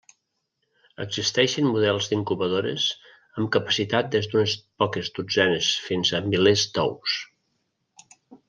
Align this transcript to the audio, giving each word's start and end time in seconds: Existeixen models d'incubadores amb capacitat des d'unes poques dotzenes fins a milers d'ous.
Existeixen 1.03 1.67
models 1.75 2.07
d'incubadores 2.13 2.87
amb 3.41 3.51
capacitat 3.57 4.09
des 4.17 4.31
d'unes 4.33 4.57
poques 4.83 5.13
dotzenes 5.21 5.71
fins 5.89 6.15
a 6.17 6.23
milers 6.33 6.65
d'ous. 6.79 7.21